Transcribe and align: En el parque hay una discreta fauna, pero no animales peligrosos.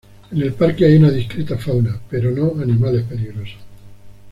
En 0.31 0.41
el 0.41 0.51
parque 0.53 0.83
hay 0.85 0.95
una 0.95 1.11
discreta 1.11 1.59
fauna, 1.59 2.01
pero 2.09 2.31
no 2.31 2.59
animales 2.59 3.03
peligrosos. 3.03 3.59